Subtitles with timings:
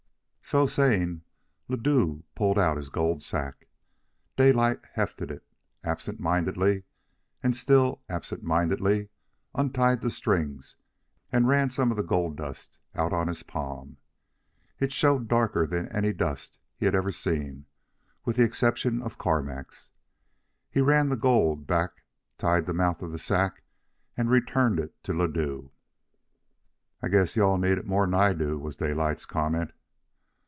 [0.43, 1.21] So saying,
[1.69, 3.69] Ladue pulled out his gold sack.
[4.35, 5.45] Daylight hefted it
[5.81, 6.83] absent mindedly,
[7.41, 9.07] and, still absent mindedly,
[9.55, 10.75] untied the strings
[11.31, 13.95] and ran some of the gold dust out on his palm.
[14.77, 17.65] It showed darker than any dust he had ever seen,
[18.25, 19.87] with the exception of Carmack's.
[20.69, 22.03] He ran the gold back
[22.37, 23.63] tied the mouth of the sack,
[24.17, 25.71] and returned it to Ladue.
[27.01, 29.71] "I guess you all need it more'n I do," was Daylight's comment.